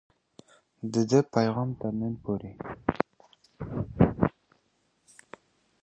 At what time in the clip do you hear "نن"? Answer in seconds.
1.99-2.13